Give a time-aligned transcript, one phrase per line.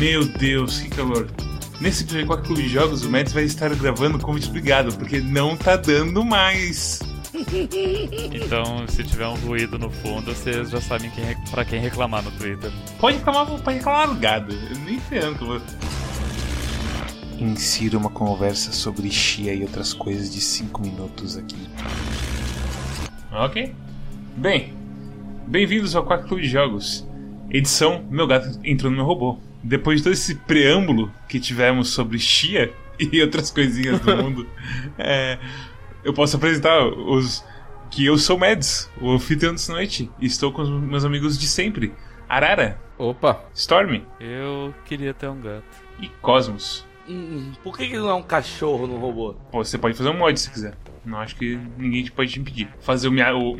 [0.00, 1.28] Meu Deus, que calor.
[1.78, 5.54] Nesse episódio de Clube de Jogos, o Mads vai estar gravando como explicado, porque não
[5.54, 7.00] tá dando mais.
[8.32, 12.30] Então, se tiver um ruído no fundo, vocês já sabem quem, pra quem reclamar no
[12.30, 12.72] Twitter.
[12.98, 14.54] Pode reclamar, pode reclamar gado.
[14.54, 15.60] Eu nem ferrando que eu vou.
[17.38, 21.68] Insira uma conversa sobre Xia e outras coisas de 5 minutos aqui.
[23.30, 23.74] Ok.
[24.34, 24.72] Bem,
[25.46, 27.06] bem-vindos ao Quarto Clube de Jogos.
[27.50, 29.49] Edição Meu Gato Entrou no Meu Robô.
[29.62, 34.46] Depois de todo esse preâmbulo que tivemos sobre Xia e outras coisinhas do mundo,
[34.98, 35.38] é,
[36.04, 37.44] eu posso apresentar os
[37.90, 41.46] que eu sou Mads, o anfitrião dessa noite, e estou com os meus amigos de
[41.46, 41.92] sempre.
[42.28, 42.78] Arara.
[42.96, 43.44] Opa.
[43.54, 44.02] Storm.
[44.20, 45.64] Eu queria ter um gato.
[46.00, 46.86] E Cosmos.
[47.08, 49.34] Hum, por que, que não é um cachorro no robô?
[49.50, 50.74] Pô, você pode fazer um mod se quiser.
[51.04, 52.68] Não acho que ninguém pode te impedir.
[52.80, 53.34] Fazer o minha.
[53.34, 53.56] O.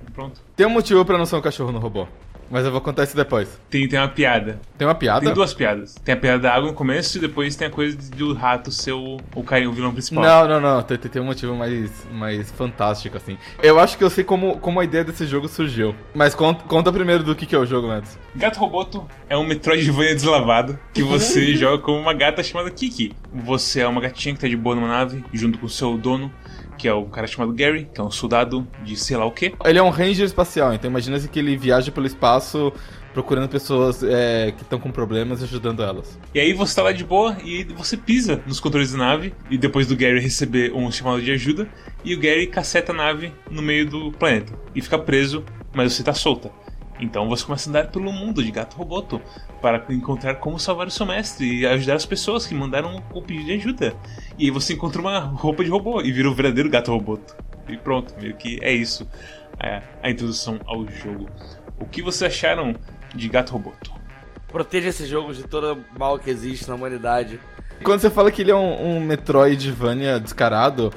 [0.14, 0.40] Pronto.
[0.54, 2.08] Tem um motivo pra não ser um cachorro no robô.
[2.50, 3.48] Mas eu vou contar isso depois.
[3.68, 4.60] Tem, tem uma piada.
[4.78, 5.24] Tem uma piada?
[5.24, 5.94] Tem duas piadas.
[6.04, 8.92] Tem a piada da água no começo e depois tem a coisa do rato ser
[8.92, 10.24] o, o, o vilão principal.
[10.24, 10.82] Não, não, não.
[10.82, 13.36] Tem, tem um motivo mais, mais fantástico, assim.
[13.62, 15.94] Eu acho que eu sei como, como a ideia desse jogo surgiu.
[16.14, 18.18] Mas conta, conta primeiro do que, que é o jogo, Mads.
[18.34, 23.14] Gato Roboto é um Metroidvania deslavado que você joga como uma gata chamada Kiki.
[23.32, 26.32] Você é uma gatinha que tá de boa numa nave, junto com o seu dono
[26.76, 29.54] que é o cara chamado Gary, que é um soldado de sei lá o quê.
[29.64, 32.72] Ele é um ranger espacial, então imagina que ele viaja pelo espaço
[33.16, 36.18] procurando pessoas é, que estão com problemas e ajudando elas.
[36.34, 39.56] E aí você tá lá de boa e você pisa nos controles da nave e
[39.56, 41.66] depois do Gary receber um chamado de ajuda
[42.04, 45.42] e o Gary caceta a nave no meio do planeta e fica preso,
[45.72, 46.50] mas você tá solta.
[46.98, 49.20] Então você começa a andar pelo mundo de gato roboto
[49.60, 53.46] para encontrar como salvar o seu mestre e ajudar as pessoas que mandaram o pedido
[53.46, 53.94] de ajuda.
[54.38, 57.36] E aí você encontra uma roupa de robô e vira o verdadeiro gato roboto.
[57.68, 59.06] E pronto, meio que é isso
[59.62, 61.28] é a introdução ao jogo.
[61.78, 62.74] O que vocês acharam
[63.14, 63.92] de gato roboto?
[64.48, 67.40] Proteja esse jogo de todo mal que existe na humanidade.
[67.82, 70.92] Quando você fala que ele é um, um Metroidvania descarado,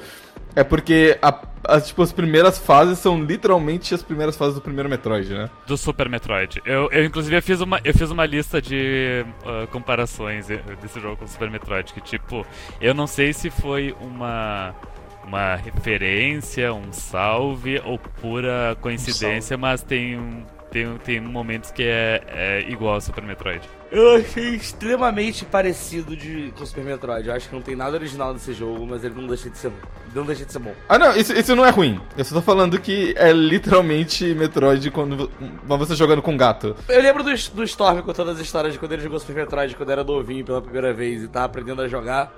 [0.54, 1.32] é porque a,
[1.70, 5.50] as, tipo, as primeiras fases são literalmente as primeiras fases do primeiro Metroid, né?
[5.66, 6.60] Do Super Metroid.
[6.64, 11.16] Eu, eu inclusive, eu fiz uma, eu fiz uma lista de uh, comparações desse jogo
[11.16, 12.44] com o Super Metroid, que, tipo,
[12.80, 14.74] eu não sei se foi uma
[15.22, 21.82] uma referência, um salve ou pura coincidência, um mas tem um tem, tem momentos que
[21.82, 23.68] é, é igual ao Super Metroid.
[23.90, 27.28] Eu achei extremamente parecido de, com o Super Metroid.
[27.28, 29.72] Eu acho que não tem nada original nesse jogo, mas ele não deixa de ser,
[30.14, 30.72] não deixa de ser bom.
[30.88, 32.00] Ah, não, isso, isso não é ruim.
[32.16, 35.28] Eu só tô falando que é literalmente Metroid quando
[35.66, 36.76] você jogando com gato.
[36.88, 39.90] Eu lembro do, do Storm contando as histórias de quando ele jogou Super Metroid, quando
[39.90, 42.32] era novinho pela primeira vez e tava aprendendo a jogar.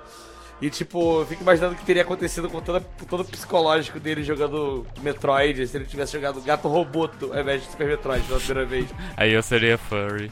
[0.61, 4.23] E, tipo, eu fico imaginando o que teria acontecido com toda, todo o psicológico dele
[4.23, 8.65] jogando Metroid, se ele tivesse jogado Gato Roboto ao invés de Super Metroid pela primeira
[8.69, 8.89] vez.
[9.17, 10.31] Aí eu seria furry.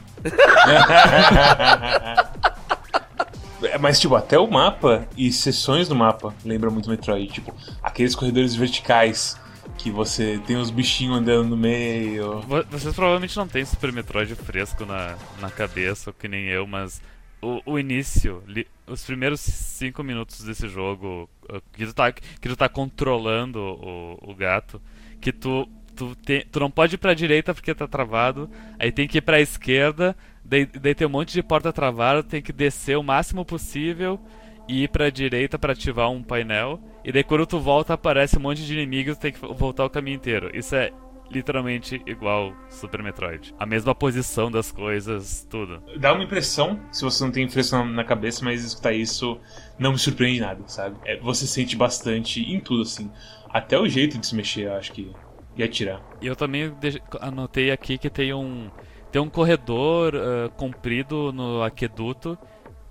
[3.80, 7.30] Mas, tipo, até o mapa e sessões do mapa lembram muito Metroid.
[7.32, 9.36] Tipo, aqueles corredores verticais
[9.78, 12.40] que você tem os bichinhos andando no meio.
[12.70, 17.00] Vocês provavelmente não tem Super Metroid fresco na, na cabeça, que nem eu, mas
[17.42, 21.28] o, o início, li, os primeiros cinco minutos desse jogo,
[21.72, 24.80] que tu tá, que tu tá controlando o, o gato,
[25.20, 28.48] que tu, tu, te, tu não pode ir pra direita porque tá travado,
[28.78, 32.40] aí tem que ir pra esquerda, daí, daí tem um monte de porta travada, tem
[32.40, 34.20] que descer o máximo possível
[34.68, 38.42] e ir pra direita para ativar um painel, e daí quando tu volta aparece um
[38.42, 40.50] monte de inimigos, tem que voltar o caminho inteiro.
[40.54, 40.92] Isso é
[41.32, 43.54] literalmente igual Super Metroid.
[43.58, 45.82] A mesma posição das coisas, tudo.
[45.98, 49.38] Dá uma impressão, se você não tem fresco na cabeça, mas escutar isso
[49.78, 50.96] não me surpreende nada, sabe?
[51.04, 53.10] É, você sente bastante em tudo, assim.
[53.48, 55.12] Até o jeito de se mexer, eu acho que
[55.56, 56.00] ia tirar.
[56.20, 56.72] E eu também
[57.20, 58.70] anotei aqui que tem um,
[59.10, 62.38] tem um corredor uh, comprido no aqueduto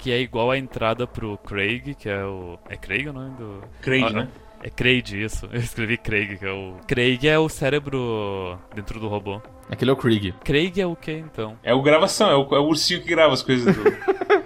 [0.02, 2.58] que é igual a entrada pro Craig, que é o.
[2.68, 3.64] É Craig o nome do.
[3.82, 4.28] Craig, ah, né?
[4.64, 5.48] É Craig, isso.
[5.52, 6.76] Eu escrevi Craig, que é o.
[6.88, 9.42] Craig é o cérebro dentro do robô.
[9.70, 10.34] Aquele é o Craig.
[10.44, 11.58] Craig é o que então?
[11.64, 13.84] É o gravação, é o, é o ursinho que grava as coisas do.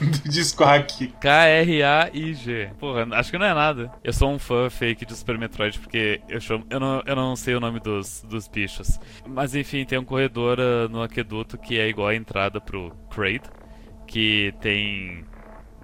[0.00, 1.12] do disco hack.
[1.20, 2.70] K-R-A-I-G.
[2.78, 3.90] Porra, acho que não é nada.
[4.02, 7.36] Eu sou um fã fake de Super Metroid porque eu, chamo, eu, não, eu não
[7.36, 9.00] sei o nome dos, dos bichos.
[9.26, 13.42] Mas enfim, tem um corredor uh, no aqueduto que é igual a entrada pro Kraid.
[14.06, 15.24] Que tem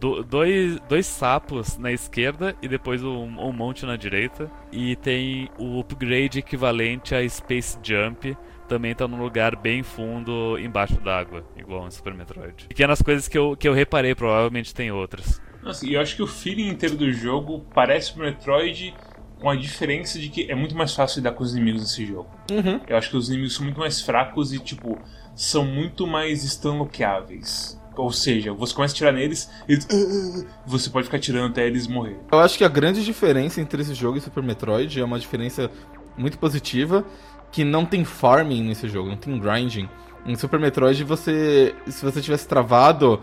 [0.01, 4.51] do, dois, dois sapos na esquerda e depois um, um monte na direita.
[4.73, 8.37] E tem o upgrade equivalente a Space Jump,
[8.69, 12.67] também tá num lugar bem fundo embaixo d'água, igual no Super Metroid.
[12.69, 15.41] Pequenas coisas que eu, que eu reparei, provavelmente tem outras.
[15.63, 18.95] Nossa, e eu acho que o feeling inteiro do jogo parece o Metroid
[19.41, 22.31] com a diferença de que é muito mais fácil lidar com os inimigos nesse jogo.
[22.51, 22.81] Uhum.
[22.87, 24.99] Eu acho que os inimigos são muito mais fracos e, tipo,
[25.35, 27.81] são muito mais estanloqueáveis.
[27.97, 29.87] Ou seja, você começa a tirar neles, eles.
[29.91, 32.19] "Ah", Você pode ficar tirando até eles morrerem.
[32.31, 35.71] Eu acho que a grande diferença entre esse jogo e Super Metroid é uma diferença
[36.17, 37.05] muito positiva,
[37.51, 39.89] que não tem farming nesse jogo, não tem grinding.
[40.27, 43.21] Em Super Metroid, você, se você tivesse travado,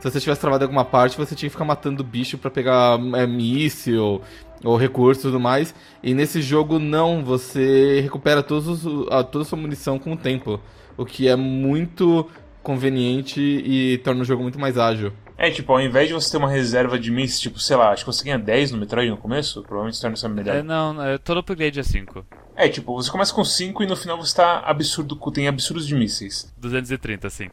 [0.00, 3.26] se você tivesse travado alguma parte, você tinha que ficar matando bicho pra pegar é,
[3.26, 4.20] míssil
[4.64, 5.74] ou recursos e tudo mais.
[6.02, 10.16] E nesse jogo não, você recupera todos os- a, toda a sua munição com o
[10.16, 10.58] tempo,
[10.96, 12.26] o que é muito
[12.66, 15.12] conveniente e torna o jogo muito mais ágil.
[15.38, 18.04] É, tipo, ao invés de você ter uma reserva de mísseis, tipo, sei lá, acho
[18.04, 20.62] que você ganha 10 no Metroid no começo, provavelmente se torna essa É, medalha.
[20.64, 22.26] não, é, todo upgrade é 5.
[22.56, 25.94] É, tipo, você começa com 5 e no final você tá absurdo, tem absurdos de
[25.94, 26.52] mísseis.
[26.58, 27.48] 230, sim.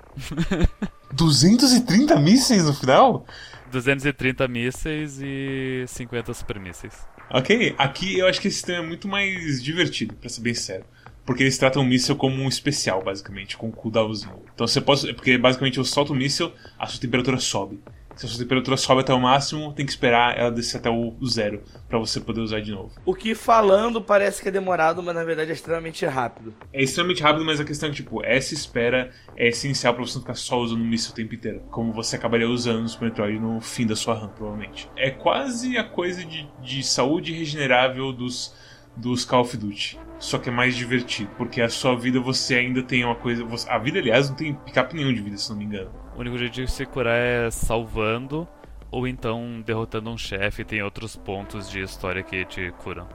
[1.12, 3.26] 230 mísseis no final?
[3.72, 6.94] 230 mísseis e 50 super mísseis.
[7.30, 10.86] Ok, aqui eu acho que esse sistema é muito mais divertido, pra ser bem sério.
[11.26, 14.44] Porque eles tratam o míssil como um especial, basicamente, com um cooldownzinho.
[14.54, 15.14] Então você pode.
[15.14, 17.80] Porque basicamente eu solto o míssil, a sua temperatura sobe.
[18.16, 21.16] Se a sua temperatura sobe até o máximo, tem que esperar ela descer até o
[21.26, 22.92] zero pra você poder usar de novo.
[23.06, 26.54] O que falando parece que é demorado, mas na verdade é extremamente rápido.
[26.72, 30.16] É extremamente rápido, mas a questão é que, tipo, essa espera é essencial pra você
[30.16, 31.62] não ficar só usando o míssil o tempo inteiro.
[31.72, 34.90] Como você acabaria usando no Super Metroid no fim da sua RAM, provavelmente.
[34.96, 38.54] É quase a coisa de, de saúde regenerável dos,
[38.96, 40.00] dos Call of Duty.
[40.20, 43.44] Só que é mais divertido, porque a sua vida você ainda tem uma coisa.
[43.44, 45.90] você- a vida, aliás, não tem picape nenhum de vida, se não me engano.
[46.16, 48.48] O único jeito de se curar é salvando
[48.92, 50.64] ou então derrotando um chefe.
[50.64, 53.08] Tem outros pontos de história que te curam.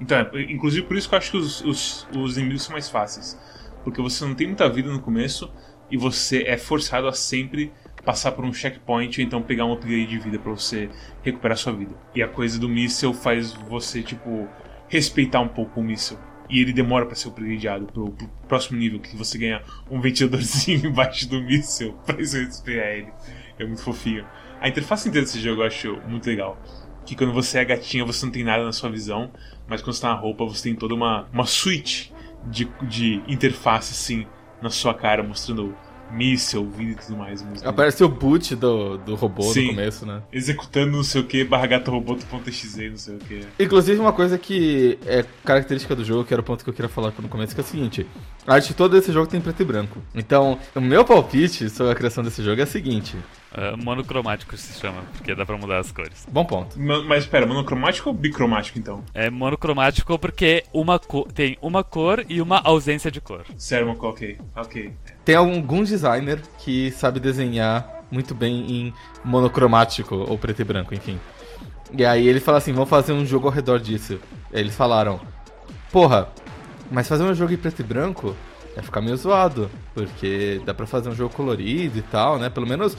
[0.00, 2.88] Então, é, inclusive por isso que eu acho que os, os, os inimigos são mais
[2.88, 3.38] fáceis.
[3.84, 5.50] Porque você não tem muita vida no começo
[5.90, 7.72] e você é forçado a sempre
[8.04, 10.88] passar por um checkpoint ou então pegar um upgrade de vida pra você
[11.22, 11.94] recuperar sua vida.
[12.14, 14.48] E a coisa do míssel faz você, tipo,
[14.88, 16.18] respeitar um pouco o míssel.
[16.48, 20.86] E ele demora pra ser upgradeado pro, pro próximo nível, que você ganha um ventiladorzinho
[20.86, 23.12] embaixo do míssel pra você respeitar ele.
[23.58, 24.24] É muito fofinho.
[24.60, 26.60] A interface inteira desse jogo eu acho muito legal.
[27.04, 29.30] Que quando você é gatinha você não tem nada na sua visão,
[29.68, 32.12] mas quando você tá na roupa você tem toda uma, uma suite
[32.46, 34.26] de, de interface assim
[34.60, 35.76] na sua cara, mostrando
[36.10, 37.44] míssel, e tudo mais.
[37.64, 39.62] Aparece o boot do, do robô Sim.
[39.62, 40.22] no começo, né?
[40.32, 43.40] Executando não sei o que, barra gato robô.exe, não sei o que.
[43.58, 46.88] Inclusive, uma coisa que é característica do jogo, que era o ponto que eu queria
[46.88, 48.06] falar no começo, que é o seguinte:
[48.46, 50.00] a arte toda desse jogo tem preto e branco.
[50.14, 53.16] Então, o meu palpite sobre a criação desse jogo é o seguinte:
[53.54, 56.26] É, monocromático se chama, porque dá pra mudar as cores.
[56.30, 56.78] bom ponto.
[56.78, 59.02] Ma- Mas espera, monocromático ou bicromático então?
[59.14, 61.00] É monocromático porque uma
[61.34, 63.44] tem uma cor e uma ausência de cor.
[63.56, 64.38] Sério, ok.
[64.54, 64.92] Ok.
[65.26, 68.94] Tem algum designer que sabe desenhar muito bem em
[69.24, 71.18] monocromático ou preto e branco, enfim.
[71.92, 74.20] E aí ele fala assim: vamos fazer um jogo ao redor disso.
[74.52, 75.20] Aí eles falaram:
[75.90, 76.28] porra,
[76.92, 78.36] mas fazer um jogo em preto e branco
[78.72, 82.48] vai ficar meio zoado, porque dá pra fazer um jogo colorido e tal, né?
[82.48, 82.96] Pelo menos.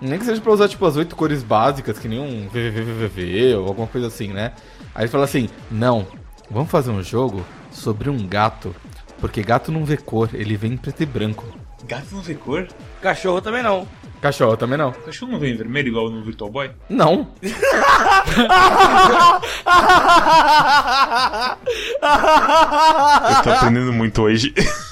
[0.00, 3.66] Nem que seja pra usar, tipo, as oito cores básicas, que nem um VVVVV ou
[3.66, 4.52] alguma coisa assim, né?
[4.94, 6.06] Aí ele fala assim: não,
[6.48, 8.72] vamos fazer um jogo sobre um gato,
[9.20, 11.63] porque gato não vê cor, ele vem em preto e branco.
[11.86, 12.66] Gato não vê cor?
[13.02, 13.86] Cachorro também não.
[14.20, 14.92] Cachorro também não.
[14.92, 16.70] Cachorro não vê em vermelho igual no Virtual Boy?
[16.88, 17.28] Não.
[17.42, 17.50] Eu
[23.42, 24.54] tô aprendendo muito hoje.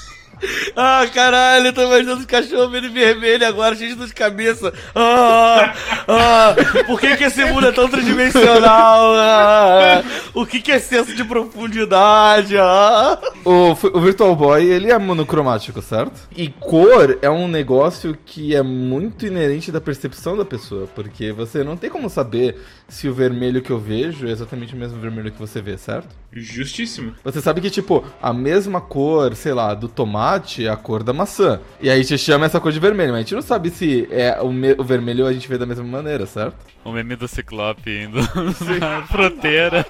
[0.75, 4.73] ah, caralho, eu tô imaginando os cachorros vendo vermelho agora, cheio de dor de cabeça.
[4.95, 5.73] Ah,
[6.07, 9.13] ah, por que, que esse mundo é tão tridimensional?
[9.15, 10.03] Ah,
[10.33, 12.57] o que, que é senso de profundidade?
[12.57, 13.19] Ah.
[13.45, 16.27] O, o Virtual Boy, ele é monocromático, certo?
[16.35, 21.63] E cor é um negócio que é muito inerente da percepção da pessoa, porque você
[21.63, 25.31] não tem como saber se o vermelho que eu vejo é exatamente o mesmo vermelho
[25.31, 26.15] que você vê, certo?
[26.31, 27.13] Justíssimo.
[27.23, 31.13] Você sabe que, tipo, a mesma cor, sei lá, do tomate é a cor da
[31.13, 31.59] maçã.
[31.81, 34.07] E aí a gente chama essa cor de vermelho, mas a gente não sabe se
[34.11, 34.49] é o,
[34.81, 36.55] o vermelho a gente vê da mesma maneira, certo?
[36.83, 38.19] O meme do Ciclope indo
[38.79, 39.85] na fronteira.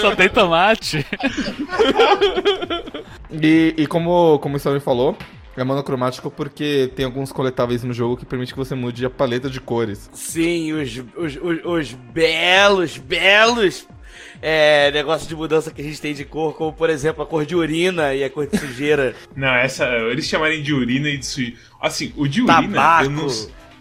[0.00, 1.06] Só tem tomate.
[3.30, 5.16] E, e como, como o Storm falou,
[5.56, 9.48] é monocromático porque tem alguns coletáveis no jogo que permite que você mude a paleta
[9.48, 10.10] de cores.
[10.12, 13.88] Sim, os, os, os, os belos, belos
[14.42, 17.44] é, negócios de mudança que a gente tem de cor, como por exemplo a cor
[17.46, 19.14] de urina e a cor de sujeira.
[19.36, 19.86] Não, essa.
[19.86, 21.56] Eles chamarem de urina e de sujeira.
[21.80, 23.04] Assim, o de urina Tabaco.
[23.04, 23.26] eu não.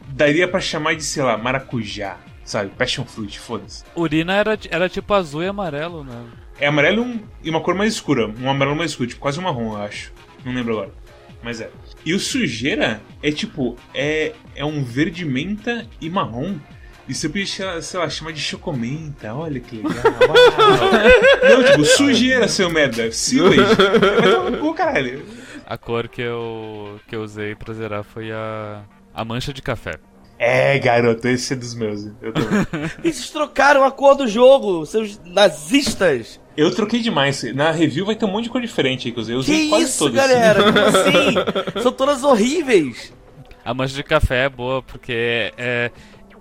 [0.07, 2.17] Daria pra chamar de, sei lá, maracujá.
[2.43, 2.69] Sabe?
[2.77, 3.83] Passion fruit, foda-se.
[3.95, 6.25] Urina era, era tipo azul e amarelo, né?
[6.59, 8.27] É amarelo e um- e uma cor mais escura.
[8.39, 10.13] Um amarelo mais escuro, tipo quase um marrom, eu acho.
[10.45, 10.91] Não lembro agora.
[11.41, 11.69] Mas é.
[12.05, 13.75] E o sujeira é tipo.
[13.95, 16.55] É, é um verde menta e marrom.
[17.07, 19.93] E podia, sei lá, chamar de chocomenta, olha que legal.
[20.27, 21.50] Uau.
[21.50, 23.12] Não, tipo, sujeira, seu merda.
[23.12, 23.59] Silage.
[24.59, 25.24] Cu, caralho.
[25.67, 28.83] A cor que eu, que eu usei pra zerar foi a,
[29.13, 29.93] a mancha de café.
[30.38, 32.05] É, garoto, esse é dos meus.
[32.21, 32.41] Eu, tô...
[33.03, 36.39] E vocês trocaram a cor do jogo, seus nazistas.
[36.57, 37.41] eu troquei demais.
[37.53, 39.35] Na review vai ter um monte de cor diferente aí que eu usei.
[39.35, 40.15] Eu usei Que quase isso, todas.
[40.15, 40.63] galera?
[40.63, 41.81] Como assim?
[41.81, 43.13] São todas horríveis.
[43.63, 45.89] A mancha de café é boa porque é,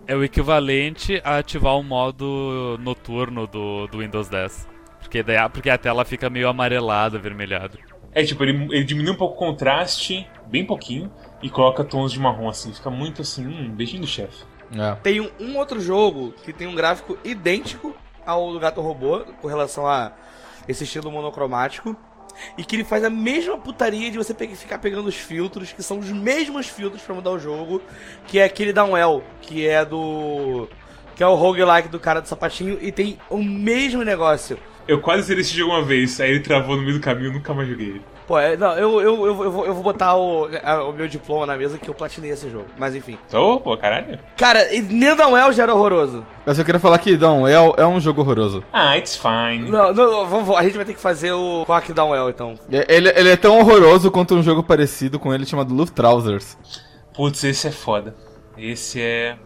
[0.06, 4.68] é o equivalente a ativar o modo noturno do, do Windows 10.
[5.00, 7.78] Porque, daí, a- porque a tela fica meio amarelada, avermelhada.
[8.12, 11.10] É, tipo, ele, ele diminui um pouco o contraste, bem pouquinho,
[11.42, 12.72] e coloca tons de marrom assim.
[12.72, 14.44] Fica muito assim, hum, beijinho do chefe.
[14.76, 14.94] É.
[15.02, 17.94] Tem um, um outro jogo que tem um gráfico idêntico
[18.24, 20.12] ao do Gato Robô, com relação a
[20.68, 21.96] esse estilo monocromático.
[22.56, 25.98] E que ele faz a mesma putaria de você ficar pegando os filtros, que são
[25.98, 27.80] os mesmos filtros pra mudar o jogo,
[28.26, 30.68] que é aquele Downwell, que é do.
[31.14, 34.58] que é o roguelike do cara do sapatinho, e tem o mesmo negócio.
[34.86, 37.34] Eu quase zerei esse jogo uma vez, aí ele travou no meio do caminho e
[37.34, 38.02] nunca mais joguei ele.
[38.26, 41.06] Pô, é, não, eu, eu, eu, eu, vou, eu vou botar o, a- o meu
[41.06, 42.64] diploma na mesa que eu platinei esse jogo.
[42.78, 43.18] Mas enfim.
[43.28, 44.18] Então, pô, caralho.
[44.36, 46.24] Cara, e nem Downwell já era horroroso.
[46.46, 48.64] Mas eu queria falar que Down é, é um jogo horroroso.
[48.72, 49.70] Ah, it's fine.
[49.70, 52.58] Não, não, vamos, a gente vai ter que fazer o Quack Downwell então.
[52.72, 56.56] É- Ele, ele é tão horroroso quanto um jogo parecido com ele chamado Luftrausers.
[57.14, 58.14] Putz, esse é foda.
[58.56, 59.36] Esse é.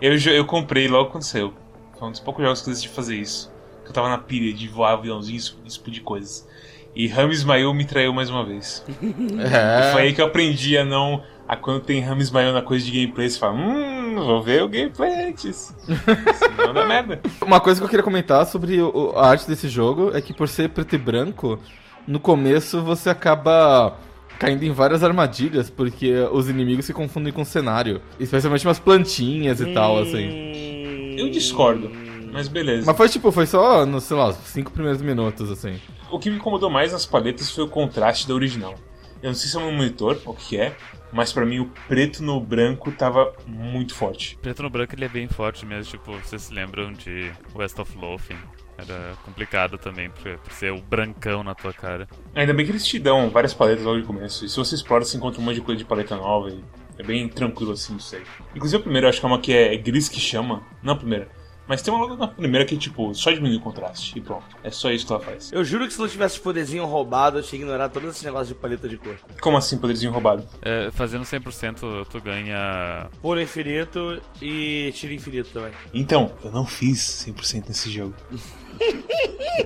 [0.00, 1.52] Eu, eu comprei logo quando saiu.
[1.98, 3.49] Foi um dos poucos jogos que eu decidi fazer isso.
[3.90, 6.48] Eu tava na pilha de voar aviãozinho e explodir coisas.
[6.94, 8.84] E Rami Ismail me traiu mais uma vez.
[9.02, 10.04] E foi É.
[10.04, 11.22] aí que eu aprendi a não.
[11.48, 14.68] A quando tem Rami Ismail na coisa de gameplay, você fala, hum, vou ver o
[14.68, 15.74] gameplay antes.
[16.38, 17.20] Senão dá merda.
[17.44, 20.48] Uma coisa que eu queria comentar sobre o- a arte desse jogo é que por
[20.48, 21.58] ser preto e branco,
[22.06, 23.96] no começo você acaba
[24.38, 28.00] caindo em várias armadilhas, porque os inimigos se confundem com o cenário.
[28.20, 31.16] Especialmente umas plantinhas e tal, assim.
[31.18, 31.90] Eu discordo,
[32.32, 32.86] mas beleza.
[32.86, 35.80] Mas foi tipo, foi só nos, sei lá, os cinco primeiros minutos, assim.
[36.10, 38.74] O que me incomodou mais nas paletas foi o contraste da original.
[39.22, 40.74] Eu não sei se é um monitor ou o que é,
[41.12, 44.38] mas pra mim o preto no branco tava muito forte.
[44.40, 47.96] Preto no branco ele é bem forte mesmo, tipo, vocês se lembram de West of
[47.98, 48.38] Lothian?
[48.78, 52.08] Era complicado também por, por ser o brancão na tua cara.
[52.34, 54.44] Ainda bem que eles te dão várias paletas logo de começo.
[54.44, 56.48] E se você explora, você encontra um monte de coisa de paleta nova.
[56.48, 56.64] E
[56.96, 58.22] é bem tranquilo assim isso aí.
[58.54, 60.62] Inclusive a primeira, eu acho que é uma que é gris que chama.
[60.82, 61.28] Não a primeira.
[61.70, 64.18] Mas tem uma logo na primeira que, tipo, só diminui o contraste.
[64.18, 64.44] E pronto.
[64.64, 65.52] É só isso que ela faz.
[65.52, 68.48] Eu juro que se não tivesse os poderzinhos roubados, eu tinha ignorado todos esses negócios
[68.48, 69.16] de paleta de cor.
[69.40, 70.44] Como assim, poderzinho roubado?
[70.62, 75.70] É, fazendo 100% tu ganha Pulo infinito e tiro infinito também.
[75.94, 78.16] Então, eu não fiz 100% nesse jogo.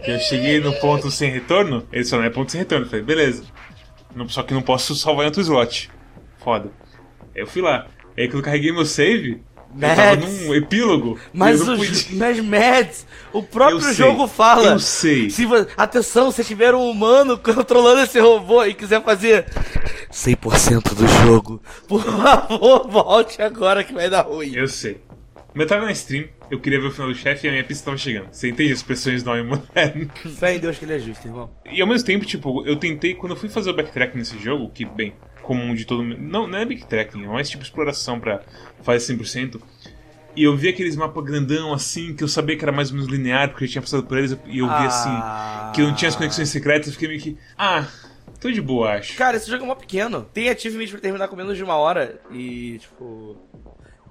[0.06, 2.84] eu cheguei no ponto sem retorno, ele só não é ponto sem retorno.
[2.84, 3.44] Eu falei, beleza.
[4.28, 5.90] Só que não posso salvar em outro slot.
[6.37, 6.70] Foda.
[7.34, 7.87] Aí eu fui lá.
[8.14, 9.42] Aí quando eu carreguei meu save,
[9.75, 10.40] eu tava Mads.
[10.43, 11.19] num epílogo.
[11.33, 14.73] Mas, eu não o, pude- mas Mads, o próprio jogo fala.
[14.73, 15.31] Eu sei.
[15.31, 19.47] Se atenção, se tiver um humano controlando esse robô e quiser fazer
[20.12, 24.54] 100% do jogo, por favor, volte agora que vai dar ruim.
[24.54, 25.00] Eu sei.
[25.52, 27.62] Mas eu tava na stream, eu queria ver o final do chefe e a minha
[27.64, 28.26] pista tava chegando.
[28.33, 30.11] Você entende as pressões do homem moderno?
[30.37, 31.49] Fé em Deus que ele é justo, irmão.
[31.71, 34.69] E ao mesmo tempo, tipo, eu tentei, quando eu fui fazer o backtrack nesse jogo,
[34.75, 35.14] que, bem,
[35.45, 36.17] comum de todo mundo.
[36.21, 38.41] Não, não é backtracking, é mais tipo exploração pra
[38.83, 39.61] fazer 100%.
[40.37, 43.09] E eu vi aqueles mapas grandão assim, que eu sabia que era mais ou menos
[43.11, 44.87] linear, porque eu tinha passado por eles, e eu vi Ah.
[45.69, 47.39] assim, que eu não tinha as conexões secretas, eu fiquei meio que.
[47.57, 47.87] Ah,
[48.41, 49.17] tô de boa, acho.
[49.17, 50.23] Cara, esse jogo é mó pequeno.
[50.33, 53.37] Tem achievement pra terminar com menos de uma hora e, tipo,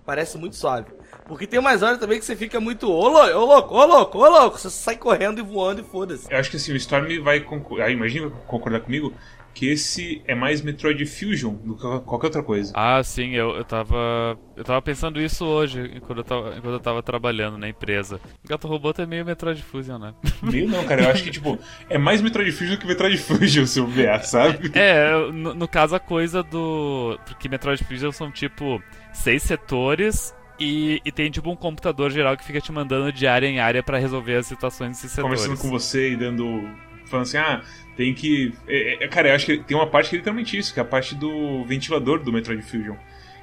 [0.05, 0.87] parece muito suave.
[1.27, 4.17] Porque tem umas horas também que você fica muito, ô louco, ô louco, ô louco,
[4.19, 4.57] ô louco.
[4.59, 6.31] Você sai correndo e voando e foda-se.
[6.31, 7.85] Eu acho que assim, o Storm vai concordar.
[7.87, 9.13] Ah, imagina concordar comigo
[9.53, 12.73] que esse é mais Metroid Fusion do que qualquer outra coisa.
[12.75, 14.37] Ah, sim, eu, eu tava.
[14.55, 18.19] Eu tava pensando isso hoje, enquanto eu tava, enquanto eu tava trabalhando na empresa.
[18.47, 20.13] Gato Robô é meio Metroid Fusion, né?
[20.43, 21.03] Meio não, cara.
[21.03, 21.57] Eu acho que, tipo,
[21.89, 24.71] é mais Metroid Fusion do que Metroid Fusion, se eu ver, sabe?
[24.83, 27.17] É, no, no caso a coisa do.
[27.25, 28.81] Porque Metroid Fusion são tipo
[29.13, 33.47] seis setores e, e tem tipo um computador geral que fica te mandando de área
[33.47, 35.41] em área pra resolver as situações desses setores.
[35.41, 36.69] Conversando com você e dando.
[37.13, 37.61] Falando assim, ah,
[37.95, 38.53] tem que.
[38.67, 40.83] é, é, cara, eu acho que tem uma parte que é literalmente isso, que é
[40.83, 42.95] a parte do ventilador do Metroid Fusion.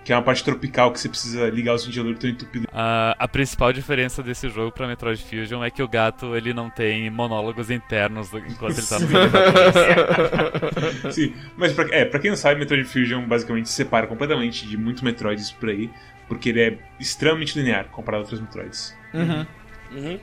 [0.02, 2.66] Que é uma parte tropical que você precisa ligar os ventiladores estão entupidos.
[2.72, 6.70] A, a principal diferença desse jogo pra Metroid Fusion é que o gato ele não
[6.70, 9.06] tem monólogos internos do- enquanto ele tá no
[11.12, 14.76] Sim, mas pra, é, pra quem não sabe, Metroid Fusion basicamente se separa completamente de
[14.78, 15.90] muitos Metroids por aí,
[16.26, 18.96] porque ele é extremamente linear comparado a outros Metroids.
[19.12, 19.46] Uhum.
[19.92, 20.18] Uhum.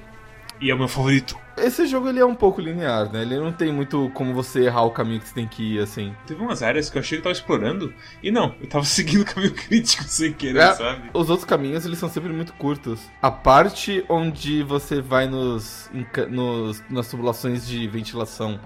[0.60, 1.38] E é o meu favorito.
[1.56, 3.22] Esse jogo ele é um pouco linear, né?
[3.24, 6.16] Ele não tem muito como você errar o caminho que você tem que ir, assim.
[6.26, 7.94] Teve umas áreas que eu achei que eu tava explorando.
[8.22, 11.10] E não, eu tava seguindo o caminho crítico sem querer, É, sabe?
[11.14, 13.00] Os outros caminhos, eles são sempre muito curtos.
[13.22, 15.90] A parte onde você vai nos,
[16.30, 18.60] nos nas tubulações de ventilação,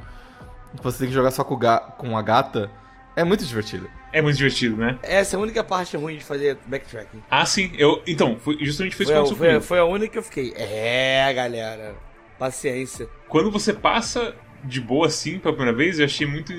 [0.75, 2.69] que você tem que jogar só com, ga- com a gata,
[3.15, 3.89] é muito divertido.
[4.13, 4.97] É muito divertido, né?
[5.03, 7.21] Essa é a única parte ruim de fazer backtracking.
[7.29, 7.71] Ah, sim.
[7.77, 9.65] Eu, então, foi, justamente foi isso que aconteceu foi, comigo.
[9.65, 10.53] foi a única que eu fiquei.
[10.55, 11.95] É, galera.
[12.39, 13.07] Paciência.
[13.27, 16.53] Quando você passa de boa assim pela primeira vez, eu achei muito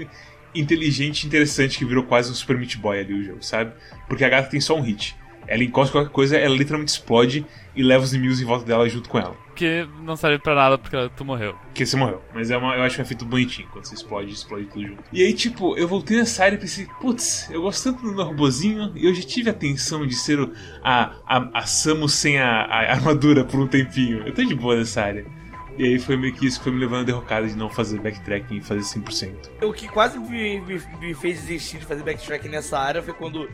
[0.54, 3.72] inteligente e interessante que virou quase um Super Meat Boy ali o jogo, sabe?
[4.06, 5.16] Porque a gata tem só um hit.
[5.46, 7.44] Ela encosta qualquer coisa, ela literalmente explode
[7.74, 9.36] e leva os inimigos em volta dela junto com ela.
[9.54, 11.54] Que não serve pra nada porque tu morreu.
[11.74, 12.22] Que você morreu.
[12.34, 13.68] Mas é uma, eu acho um efeito bonitinho.
[13.72, 15.04] Quando você explode, explode tudo junto.
[15.12, 18.24] E aí, tipo, eu voltei nessa área e pensei, putz, eu gosto tanto do meu
[18.24, 22.38] robozinho e eu já tive a tensão de ser o, a, a, a Samus sem
[22.38, 24.26] a, a armadura por um tempinho.
[24.26, 25.41] Eu tô de boa nessa área.
[25.78, 27.98] E aí foi meio que isso que foi me levando a derrocada de não fazer
[27.98, 29.50] backtracking e fazer 100%.
[29.62, 33.48] O que quase me, me- me fez desistir de fazer backtracking nessa área foi quando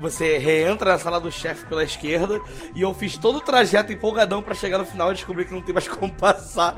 [0.00, 2.40] você reentra na sala do chefe pela esquerda
[2.74, 5.62] e eu fiz todo o trajeto empolgadão pra chegar no final e descobri que não
[5.62, 6.76] tem mais como passar.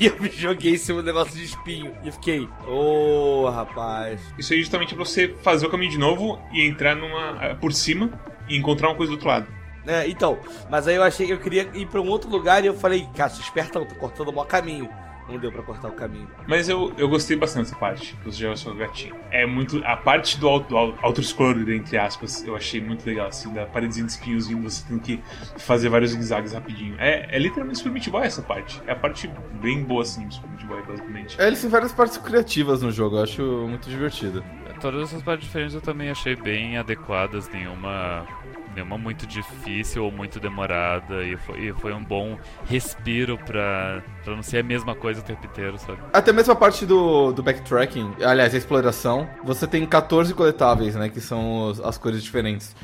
[0.00, 1.92] E eu me joguei em cima do negócio de espinho.
[2.04, 4.20] E fiquei, ô rapaz.
[4.38, 7.72] Isso aí é justamente pra você fazer o caminho de novo e entrar numa por
[7.72, 8.10] cima
[8.48, 9.46] e encontrar uma coisa do outro lado.
[9.86, 10.38] É, então,
[10.70, 13.08] mas aí eu achei que eu queria ir pra um outro lugar e eu falei,
[13.16, 14.88] cara, espertão, tô cortando o maior caminho.
[15.28, 16.28] Não deu pra cortar o caminho.
[16.48, 19.14] Mas eu, eu gostei bastante dessa parte, que você joga seu gatinho.
[19.30, 19.80] É muito.
[19.84, 24.04] A parte do auto, auto, auto-scroller, entre aspas, eu achei muito legal, assim, da paredezinha
[24.04, 25.22] de espinhos vindo, você tendo que
[25.58, 26.96] fazer vários zigue-zagues rapidinho.
[26.98, 28.82] É, é literalmente Super Meat Boy essa parte.
[28.84, 31.40] É a parte bem boa, assim, do Super Meat Boy, basicamente.
[31.40, 34.44] É, Eles têm várias partes criativas no jogo, eu acho muito divertido.
[34.80, 38.26] Todas essas partes diferentes eu também achei bem adequadas, nenhuma,
[38.74, 41.24] nenhuma muito difícil ou muito demorada.
[41.24, 45.24] E foi, e foi um bom respiro pra, pra não ser a mesma coisa o
[45.24, 45.98] tempo inteiro, sabe?
[46.12, 51.08] Até mesmo a parte do, do backtracking, aliás, a exploração, você tem 14 coletáveis, né?
[51.08, 52.74] Que são os- as cores diferentes.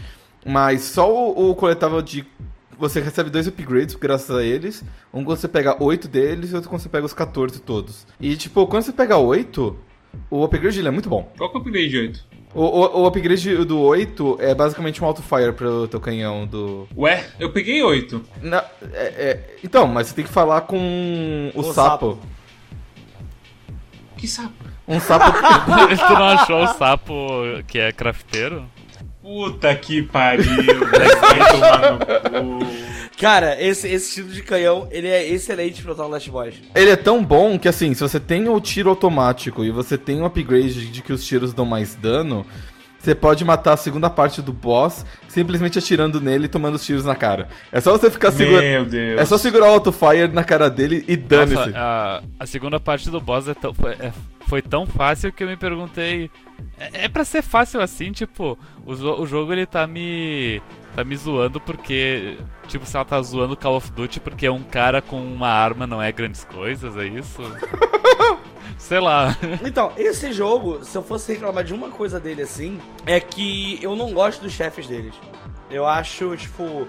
[0.47, 2.25] Mas só o, o coletável de.
[2.79, 4.85] Você recebe dois upgrades graças a eles.
[5.13, 8.07] Um quando você pega 8 deles e outro quando você pega os 14 todos.
[8.21, 9.77] E tipo, quando você pega 8,
[10.31, 11.25] o upgrade ele é muito bom.
[11.37, 12.28] Qual que é o upgrade de 8?
[12.55, 16.89] O, o, o upgrade do 8 é basicamente um auto-fire pro teu canhão do.
[16.97, 18.25] Ué, eu peguei 8.
[18.43, 21.73] Na- é- é- então, mas você tem que falar com o, O sapo.
[21.75, 22.19] sapo.
[24.17, 24.53] Que sapo.
[24.89, 25.31] Um sapo.
[26.09, 27.15] tu não achou o sapo
[27.67, 28.65] que é crafteiro?
[29.23, 30.45] Puta que pariu.
[31.21, 32.67] Vai tomar no cu.
[33.21, 36.55] Cara, esse, esse estilo de canhão, ele é excelente pra botar no Last Boss.
[36.75, 40.21] Ele é tão bom que assim, se você tem o tiro automático e você tem
[40.21, 42.47] o upgrade de que os tiros dão mais dano,
[42.99, 47.05] você pode matar a segunda parte do boss simplesmente atirando nele e tomando os tiros
[47.05, 47.49] na cara.
[47.73, 48.63] É só você ficar segurando.
[48.65, 49.21] Meu Deus.
[49.21, 51.73] É só segurar o autofire na cara dele e dane-se.
[51.75, 54.13] A, a segunda parte do boss é tão- foi, é-
[54.49, 56.31] foi tão fácil que eu me perguntei.
[56.79, 60.61] É, é pra ser fácil assim, tipo, o, o jogo ele tá me.
[60.95, 62.37] Tá me zoando porque.
[62.67, 66.03] Tipo, se ela tá zoando Call of Duty porque um cara com uma arma não
[66.03, 67.43] é grandes coisas, é isso?
[68.79, 69.37] Sei lá.
[69.65, 73.97] Então, esse jogo, se eu fosse reclamar de uma coisa dele assim, é que eu
[73.97, 75.15] não gosto dos chefes deles.
[75.71, 76.87] Eu acho, tipo.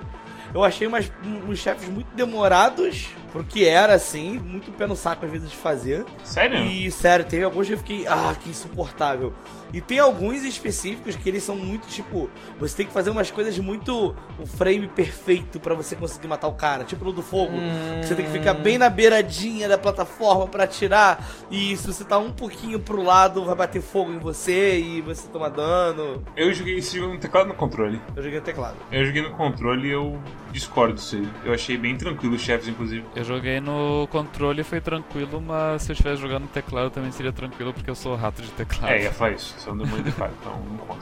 [0.54, 1.12] Eu achei umas,
[1.48, 5.56] uns chefes muito demorados pro que era, assim, muito pé no saco às vezes de
[5.56, 6.06] fazer.
[6.24, 6.60] Sério?
[6.66, 9.34] E, sério, teve alguns que eu fiquei, ah, que insuportável.
[9.72, 13.58] E tem alguns específicos que eles são muito, tipo, você tem que fazer umas coisas
[13.60, 14.16] muito.
[14.40, 16.84] o frame perfeito pra você conseguir matar o cara.
[16.84, 17.54] Tipo no do fogo.
[18.02, 21.24] que Você tem que ficar bem na beiradinha da plataforma pra atirar.
[21.52, 25.28] E se você tá um pouquinho pro lado, vai bater fogo em você e você
[25.28, 26.24] toma dano.
[26.36, 28.02] Eu joguei esse jogo no teclado no controle.
[28.16, 28.78] Eu joguei no teclado.
[28.92, 30.20] Eu joguei no controle e eu
[30.52, 31.22] discordo disso.
[31.44, 33.06] Eu achei bem tranquilo os chefes, inclusive.
[33.20, 37.12] Eu joguei no controle e foi tranquilo, mas se eu estivesse jogando no teclado também
[37.12, 38.94] seria tranquilo porque eu sou rato de teclado.
[38.94, 39.54] É, ia falar isso.
[39.60, 41.00] Você é um demônio de teclado, então não conta.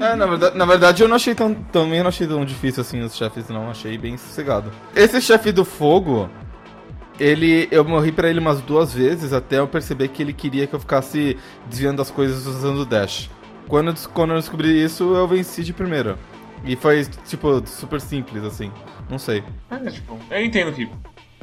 [0.06, 1.52] É, na verdade, na verdade eu não achei tão.
[1.52, 3.68] Também não achei tão difícil assim os chefes, não.
[3.68, 4.72] Achei bem sossegado.
[4.96, 6.30] Esse chefe do fogo.
[7.20, 7.68] Ele.
[7.70, 10.80] Eu morri pra ele umas duas vezes até eu perceber que ele queria que eu
[10.80, 13.28] ficasse desviando as coisas usando o dash.
[13.66, 16.16] Quando, quando eu descobri isso, eu venci de primeira.
[16.64, 18.72] E foi, tipo, super simples, assim.
[19.10, 19.44] Não sei.
[19.70, 20.88] É, tipo, eu entendo que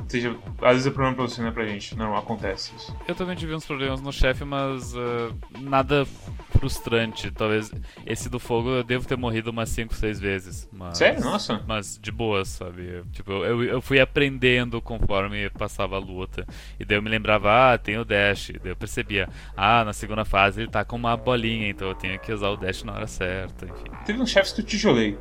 [0.07, 0.35] seja.
[0.61, 1.95] Às vezes é problema pra você, não é pra gente.
[1.95, 2.95] Não, acontece isso.
[3.07, 6.05] Eu também tive uns problemas no chefe, mas ah, nada
[6.51, 7.31] frustrante.
[7.31, 7.71] Talvez
[8.05, 10.69] esse do fogo eu devo ter morrido umas 5, 6 vezes.
[10.71, 11.21] Mas, Sério?
[11.21, 11.61] Nossa.
[11.67, 13.03] Mas de boa, sabe?
[13.11, 16.45] Tipo, eu, eu fui aprendendo conforme passava a luta.
[16.79, 18.51] E daí eu me lembrava, ah, tem o dash.
[18.61, 22.19] Daí eu percebia, ah, na segunda fase ele tá com uma bolinha, então eu tenho
[22.19, 23.91] que usar o dash na hora certa, enfim.
[24.05, 25.17] Teve uns chefes que eu tijolei.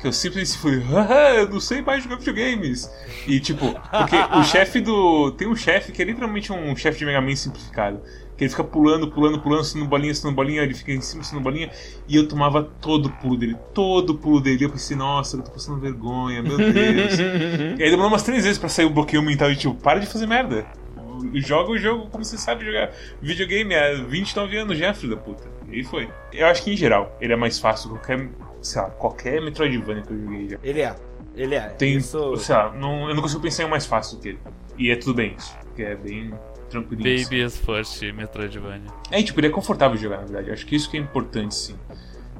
[0.00, 2.90] Que eu simplesmente fui, haha, eu não sei mais jogar videogames.
[3.26, 5.30] E tipo, porque o chefe do.
[5.32, 8.00] Tem um chefe que é literalmente um chefe de Mega Man simplificado.
[8.36, 11.42] Que ele fica pulando, pulando, pulando, sendo bolinha, sendo bolinha, ele fica em cima, sendo
[11.42, 11.70] bolinha.
[12.08, 14.64] E eu tomava todo o pulo dele, todo o pulo dele.
[14.64, 17.18] Eu pensei, nossa, eu tô passando vergonha, meu Deus.
[17.78, 20.06] e aí demorou umas três vezes pra sair o bloqueio mental de tipo, para de
[20.06, 20.66] fazer merda.
[21.34, 25.46] Joga o jogo como você sabe jogar videogame há 29 anos já, filho da puta.
[25.70, 26.08] E aí foi.
[26.32, 28.26] Eu acho que em geral ele é mais fácil que qualquer,
[28.62, 30.58] sei lá, qualquer Metroidvania que eu joguei já.
[30.62, 30.94] Ele é.
[31.34, 31.68] Ele é.
[31.70, 32.36] Tem, Isso...
[32.36, 34.38] sei lá, não, eu não consigo pensar em um mais fácil que ele.
[34.76, 36.32] E é tudo bem isso, porque é bem
[36.68, 37.22] tranquilinho.
[37.24, 38.90] Baby is first Metroidvania.
[39.10, 40.48] É, tipo, ele é confortável de jogar, na verdade.
[40.48, 41.76] Eu acho que isso que é importante, sim.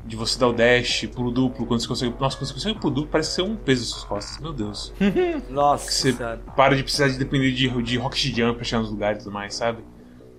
[0.05, 2.15] De você dar o dash, pulo duplo, quando você consegue.
[2.19, 4.39] Nossa, quando você consegue pulo duplo, parece ser um peso nas suas costas.
[4.41, 4.93] Meu Deus.
[5.49, 6.39] Nossa, Você senhora.
[6.57, 9.33] para de precisar de depender de, de rocket jump pra chegar nos lugares e tudo
[9.33, 9.85] mais, sabe?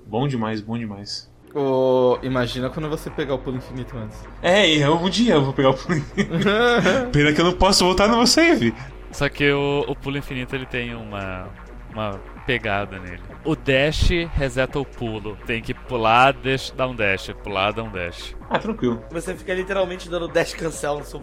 [0.05, 1.30] Bom demais, bom demais.
[1.53, 4.17] Ô, imagina quando você pegar o pulo infinito antes.
[4.41, 6.47] É, e um dia eu vou pegar o pulo infinito.
[7.11, 8.73] Pena que eu não posso voltar no meu save.
[9.11, 11.49] Só que o, o pulo infinito ele tem uma,
[11.91, 13.21] uma pegada nele.
[13.43, 15.37] O dash reseta o pulo.
[15.45, 18.35] Tem que pular, dash, dar um dash, pular, dar um dash.
[18.49, 19.01] Ah, tranquilo.
[19.11, 21.21] Você fica literalmente dando dash cancel no seu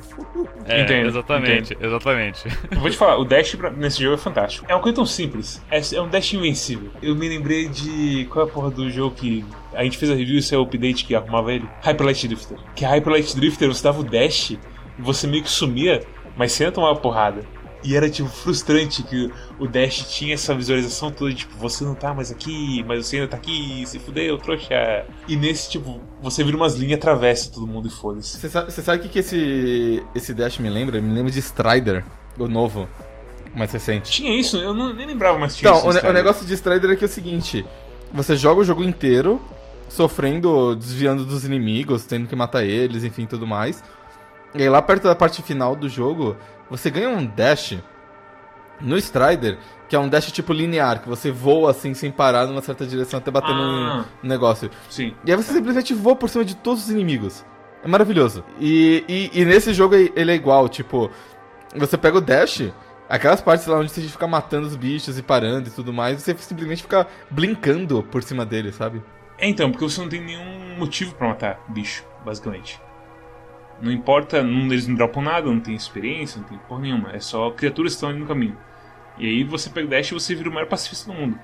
[0.67, 2.45] É, Entendo, exatamente, exatamente.
[2.71, 4.67] Eu vou te falar, o dash pra- nesse jogo é fantástico.
[4.69, 5.63] É uma coisa tão simples.
[5.71, 6.91] É, é um dash invencível.
[7.03, 8.27] Eu me lembrei de.
[8.31, 9.45] Qual é a porra do jogo que.
[9.75, 11.69] A gente fez a review e saiu o update que arrumava ele?
[11.83, 12.59] Hyper Light Drifter.
[12.75, 14.59] Que a Hyper Light Drifter você dava o dash e
[14.99, 16.03] você meio que sumia,
[16.37, 17.43] mas sem tomar uma porrada.
[17.85, 22.13] E era tipo frustrante que o Dash tinha essa visualização toda, tipo, você não tá
[22.13, 25.07] mais aqui, mas você ainda tá aqui, se fudeu, trouxa.
[25.29, 28.37] E nesse, tipo, você vira umas linhas, atravessa todo mundo e foda-se.
[28.39, 28.49] Você
[28.83, 31.01] sabe, o que, que esse, esse Dash me lembra?
[31.01, 32.05] Me lembra de Strider,
[32.37, 32.89] o novo,
[33.55, 34.11] mais recente.
[34.11, 34.57] Tinha isso?
[34.57, 35.89] Eu não, nem lembrava mais que tinha Então, isso.
[35.89, 36.25] o, ne- o Strider.
[36.25, 37.65] negócio de Strider é que é o seguinte:
[38.13, 39.41] você joga o jogo inteiro,
[39.89, 43.83] sofrendo, desviando dos inimigos, tendo que matar eles, enfim, tudo mais.
[44.55, 46.37] E aí lá perto da parte final do jogo,
[46.71, 47.79] você ganha um dash
[48.81, 49.59] no Strider,
[49.89, 53.19] que é um dash tipo linear, que você voa assim sem parar numa certa direção
[53.19, 54.05] até bater Ah.
[54.23, 54.71] num negócio.
[54.89, 55.15] Sim.
[55.25, 57.45] E aí você simplesmente voa por cima de todos os inimigos.
[57.83, 58.45] É maravilhoso.
[58.61, 61.11] E, e, e nesse jogo ele é igual, tipo,
[61.77, 62.73] você pega o dash,
[63.09, 66.37] aquelas partes lá onde você fica matando os bichos e parando e tudo mais, você
[66.39, 69.03] simplesmente fica blinkando por cima dele, sabe?
[69.39, 72.81] É então, porque você não tem nenhum motivo pra matar bicho, basicamente.
[73.81, 77.13] Não importa, não, eles não dropam nada, não tem experiência, não tem porra nenhuma.
[77.13, 78.57] É só criaturas que estão ali no caminho.
[79.19, 81.39] E aí você pega o dash e você vira o maior pacifista do mundo.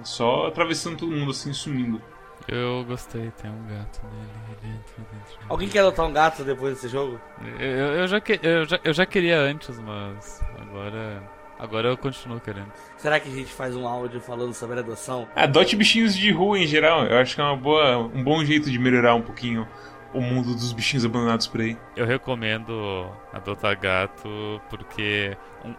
[0.00, 2.00] É só atravessando todo mundo assim, sumindo.
[2.48, 5.38] Eu gostei, tem um gato nele, ele entra dentro.
[5.48, 7.20] Alguém quer adotar um gato depois desse jogo?
[7.58, 11.22] Eu, eu, já que, eu, já, eu já queria antes, mas agora.
[11.58, 12.72] Agora eu continuo querendo.
[12.96, 15.28] Será que a gente faz um áudio falando sobre adoção?
[15.36, 17.04] Adote bichinhos de rua em geral.
[17.04, 19.68] Eu acho que é uma boa, um bom jeito de melhorar um pouquinho
[20.12, 21.76] o mundo dos bichinhos abandonados por aí.
[21.96, 24.28] Eu recomendo adotar gato
[24.68, 25.74] porque um-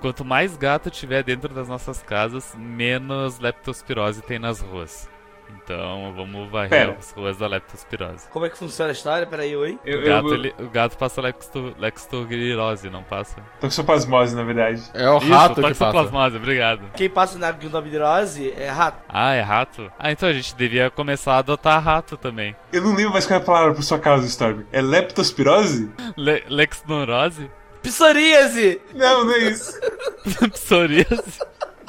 [0.00, 5.08] quanto mais gato tiver dentro das nossas casas, menos leptospirose tem nas ruas.
[5.54, 6.96] Então vamos varrer Pera.
[6.98, 8.26] as ruas da leptospirose.
[8.30, 9.26] Como é que funciona a história?
[9.26, 9.78] Peraí, oi?
[9.84, 13.36] Eu, O gato, eu, ele- o gato passa lepto- leptospirose, não passa?
[13.60, 14.82] Toxoplasmose, na verdade.
[14.94, 15.74] É o Isso, rato que passa.
[15.74, 16.90] toxoplasmose, obrigado.
[16.94, 19.02] Quem passa na guindobirose é rato.
[19.08, 19.90] Ah, é rato?
[19.98, 22.56] Ah, então a gente devia começar a adotar rato também.
[22.72, 24.62] Eu não lembro mais qual é a palavra por sua causa, Storm.
[24.72, 25.90] É leptospirose?
[26.16, 27.50] Le Lexneurose?
[27.82, 28.80] Psoríase!
[28.94, 29.72] Não, não é isso.
[30.52, 31.38] Psoríase?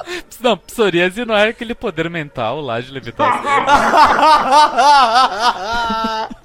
[0.40, 3.40] Não, psoríase não é aquele poder mental lá de levitação.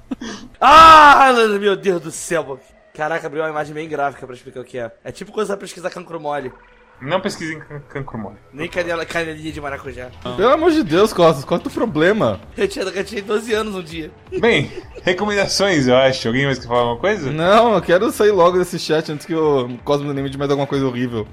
[0.60, 2.58] ah, meu Deus do céu.
[2.94, 4.90] Caraca, abriu uma imagem bem gráfica pra explicar o que é.
[5.04, 6.52] É tipo quando você vai pesquisar cancro mole.
[7.00, 8.36] Não pesquisem can- cancro mole.
[8.52, 10.08] Nem canela, canelinha de maracujá.
[10.36, 12.40] Pelo amor de Deus, Costas, quanto problema?
[12.56, 14.10] Eu tinha, eu tinha 12 anos um dia.
[14.40, 14.70] Bem,
[15.02, 16.26] recomendações, eu acho.
[16.26, 17.30] Alguém mais quer falar alguma coisa?
[17.30, 20.66] Não, eu quero sair logo desse chat antes que o Cosmo lembre de mais alguma
[20.66, 21.28] coisa horrível.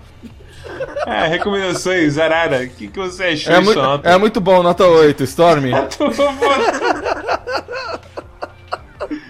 [1.06, 2.63] Ah, recomendações, Arara.
[2.63, 4.10] O que, que você achou É, disso, muito, nota?
[4.10, 5.63] é muito bom, nota 8, Storm.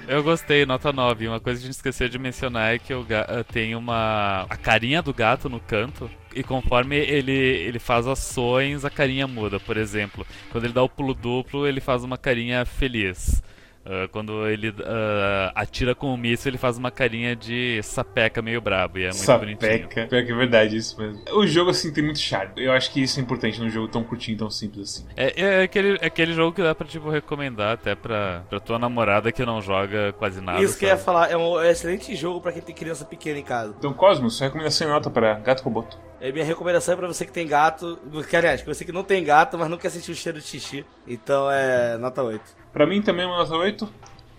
[0.07, 1.27] Eu gostei, nota 9.
[1.27, 4.45] Uma coisa que a gente esqueceu de mencionar é que o ga- eh, tem uma.
[4.49, 6.09] a carinha do gato no canto.
[6.35, 9.59] E conforme ele, ele faz ações, a carinha muda.
[9.59, 13.41] Por exemplo, quando ele dá o pulo duplo, ele faz uma carinha feliz.
[13.85, 18.61] Ah, quando ele ah, atira com o míssil, ele faz uma carinha de sapeca meio
[18.61, 18.97] brabo.
[18.99, 19.59] E é muito bonitinho.
[19.59, 20.07] Sapeca.
[20.07, 21.21] Pior que é verdade isso mesmo.
[21.33, 22.53] O jogo, assim, tem muito charme.
[22.57, 25.05] Eu acho que isso é importante num jogo tão curtinho, tão simples assim.
[25.15, 28.79] É, é aquele, é aquele jogo que dá pra tipo, recomendar até pra, pra tua
[28.79, 30.61] namorada que não joga quase nada.
[30.61, 31.05] Isso que eu ia sabe?
[31.05, 33.75] falar, é um excelente jogo pra quem tem criança pequena em casa.
[33.77, 35.97] Então, Cosmos, recomendação em nota para Gato Roboto.
[36.25, 37.99] É minha recomendação é pra você que tem gato.
[38.29, 40.45] Que, aliás, que você que não tem gato, mas não quer sentir o cheiro de
[40.47, 40.85] xixi.
[41.05, 42.41] Então é nota 8.
[42.71, 43.89] Pra mim também é uma nota 8.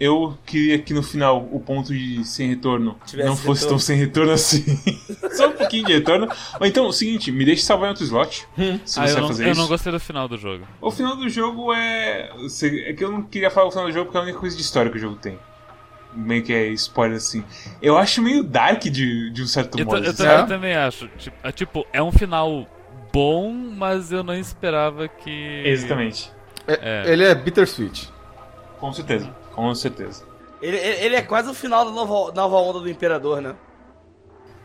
[0.00, 3.68] Eu queria que no final o ponto de sem retorno Tivesse não fosse retorno.
[3.68, 4.64] tão sem retorno assim.
[5.36, 6.26] Só um pouquinho de retorno.
[6.58, 8.48] Ou então, o seguinte, me deixe salvar em outro slot.
[8.86, 9.60] Se Ah, você eu não, fazer eu isso.
[9.60, 10.66] não gostei do final do jogo.
[10.80, 12.30] O final do jogo é.
[12.86, 14.56] É que eu não queria falar o final do jogo porque é a única coisa
[14.56, 15.38] de história que o jogo tem.
[16.14, 17.44] Meio que é spoiler assim.
[17.82, 20.04] Eu acho meio dark de, de um certo Eu, modo.
[20.04, 20.16] eu assim.
[20.22, 20.40] também, É?
[20.42, 21.08] eu também acho.
[21.18, 22.66] Tipo é, tipo, é um final
[23.12, 25.62] bom, mas eu não esperava que.
[25.66, 26.30] Exatamente.
[26.66, 27.12] É, É.
[27.12, 28.12] Ele é bittersweet.
[28.78, 29.28] Com certeza.
[29.52, 30.24] Com certeza.
[30.62, 33.54] Ele, ele, ele é quase o final da nova, nova onda do Imperador, né?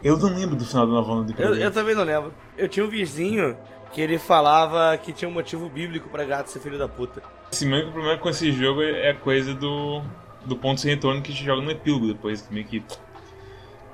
[0.03, 1.57] Eu não lembro do final do Nova do Eu, Imperador.
[1.57, 2.33] eu também não lembro.
[2.57, 3.57] Eu tinha um vizinho
[3.91, 7.21] que ele falava que tinha um motivo bíblico pra gato ser filho da puta.
[7.51, 10.01] Esse meu problema com esse jogo é a coisa do,
[10.45, 12.41] do ponto sem retorno que a gente joga no epílogo depois.
[12.41, 12.83] que Meio que.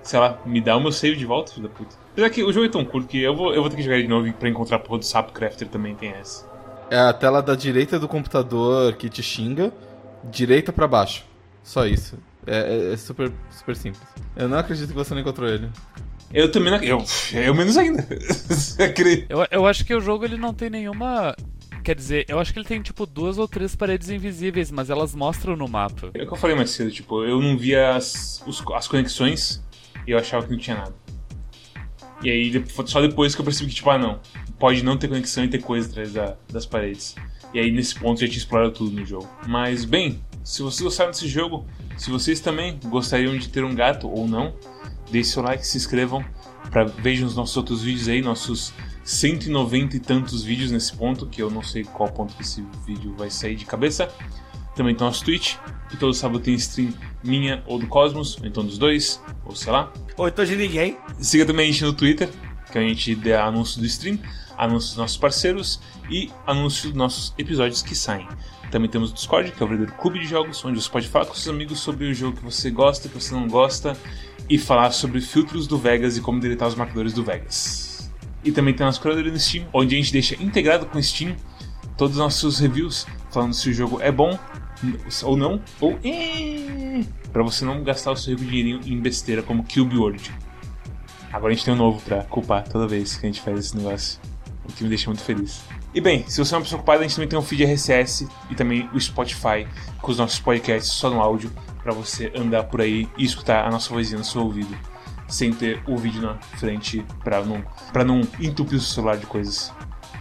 [0.03, 1.95] Sei lá, me dá o meu save de volta, filho da puta.
[2.11, 3.97] Apesar que o jogo é tão curto que eu vou, eu vou ter que jogar
[4.01, 6.45] de novo pra encontrar a porra do Sapo Crafter também tem essa.
[6.91, 9.73] É a tela da direita do computador que te xinga,
[10.23, 11.25] direita pra baixo.
[11.63, 12.17] Só isso.
[12.45, 14.03] É, é- é super, super simples.
[14.35, 15.67] Eu não acredito que você não encontrou ele.
[16.31, 16.79] Eu também não.
[16.83, 17.03] Eu,
[17.33, 18.05] eu menos ainda.
[19.29, 21.35] Eu, eu acho que o jogo ele não tem nenhuma.
[21.85, 25.13] Quer dizer, eu acho que ele tem tipo duas ou três paredes invisíveis, mas elas
[25.13, 26.09] mostram no mapa.
[26.15, 29.63] É o que eu falei mais cedo, tipo, eu não via as, os- as conexões
[30.07, 30.95] e eu achava que não tinha nada.
[32.23, 34.19] E aí só depois que eu percebi que, tipo, ah não,
[34.57, 37.13] pode não ter conexão e ter coisa atrás da- das paredes.
[37.53, 39.29] E aí nesse ponto já tinha explorado tudo no jogo.
[39.47, 41.67] Mas bem, se vocês gostaram desse jogo,
[41.97, 44.55] se vocês também gostariam de ter um gato ou não,
[45.11, 46.25] deixe seu like, se inscrevam,
[46.71, 48.73] pra, vejam os nossos outros vídeos aí, nossos
[49.05, 53.13] 190 e tantos vídeos nesse ponto, que eu não sei qual ponto que esse vídeo
[53.15, 54.11] vai sair de cabeça.
[54.75, 55.55] Também tem nosso Twitch,
[55.87, 56.91] que todo sábado tem stream
[57.23, 59.93] minha ou do Cosmos, ou então dos dois, ou sei lá.
[60.17, 60.97] Ou então de ninguém.
[61.19, 62.27] Siga também a gente no Twitter,
[62.71, 64.19] que a gente dá anúncio do stream,
[64.57, 68.27] anúncio dos nossos parceiros e anúncio dos nossos episódios que saem.
[68.71, 71.27] Também temos o Discord, que é o verdadeiro clube de jogos, onde você pode falar
[71.27, 73.95] com seus amigos sobre o jogo que você gosta, que você não gosta,
[74.49, 77.94] e falar sobre filtros do Vegas e como deletar os marcadores do Vegas.
[78.45, 81.35] E também tem nossa curadoria no Steam, onde a gente deixa integrado com o Steam
[81.97, 84.37] todos os nossos reviews, falando se o jogo é bom
[85.23, 85.97] ou não, ou
[87.33, 90.31] para você não gastar o seu rico dinheirinho em besteira como Cube World.
[91.33, 93.77] Agora a gente tem um novo pra culpar toda vez que a gente faz esse
[93.77, 94.19] negócio.
[94.67, 95.63] O que me deixa muito feliz.
[95.93, 98.27] E bem, se você é uma pessoa ocupada, a gente também tem um feed RSS
[98.49, 99.67] e também o Spotify
[100.01, 101.51] com os nossos podcasts só no áudio
[101.83, 104.75] pra você andar por aí e escutar a nossa vozinha no seu ouvido
[105.27, 109.25] sem ter o vídeo na frente pra não, pra não entupir o seu celular de
[109.25, 109.73] coisas.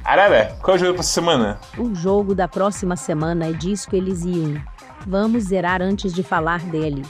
[0.04, 1.58] Arara, qual é o jogo pra semana?
[1.78, 4.60] O jogo da próxima semana é Disco Elysium.
[5.06, 7.02] Vamos zerar antes de falar dele.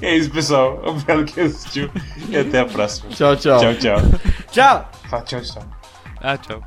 [0.00, 0.80] E é isso, pessoal.
[0.84, 1.90] Obrigado que assistiu
[2.28, 3.08] e até a próxima.
[3.10, 3.58] Tchau, tchau.
[3.58, 3.96] Tchau, tchau.
[4.52, 4.90] Tchau!
[5.08, 5.62] Fala tchau, tchau.
[6.20, 6.62] Ah, tchau.